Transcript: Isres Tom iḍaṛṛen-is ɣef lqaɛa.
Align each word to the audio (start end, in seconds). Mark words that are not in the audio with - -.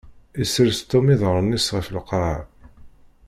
Isres 0.43 0.79
Tom 0.89 1.05
iḍaṛṛen-is 1.13 1.67
ɣef 1.75 1.87
lqaɛa. 1.95 2.39